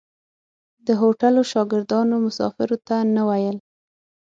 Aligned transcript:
د 0.85 0.87
هوټلو 1.01 1.41
شاګردانو 1.51 2.15
مسافرو 2.25 2.77
ته 2.87 2.95
نه 3.15 3.23
ویل. 3.29 3.57